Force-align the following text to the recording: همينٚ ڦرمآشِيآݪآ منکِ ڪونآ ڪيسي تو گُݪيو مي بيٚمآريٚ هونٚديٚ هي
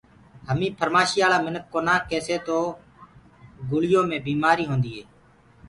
همينٚ 0.47 0.75
ڦرمآشِيآݪآ 0.79 1.37
منکِ 1.45 1.63
ڪونآ 1.73 1.95
ڪيسي 2.09 2.37
تو 2.47 2.57
گُݪيو 3.69 4.01
مي 4.09 4.17
بيٚمآريٚ 4.25 4.69
هونٚديٚ 4.69 4.95
هي 4.97 5.03